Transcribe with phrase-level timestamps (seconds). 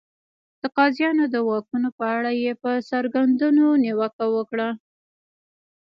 [0.61, 4.69] د قاضیانو د واکونو په اړه یې پر څرګندونو نیوکه وکړه.